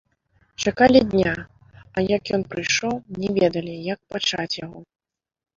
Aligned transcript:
Чакалі 0.67 1.01
дня, 1.11 1.33
а 1.95 2.03
як 2.15 2.23
ён 2.37 2.45
прыйшоў, 2.53 2.95
не 3.25 3.29
ведалі, 3.39 3.73
як 3.93 3.99
пачаць 4.15 4.53
яго. 4.65 4.79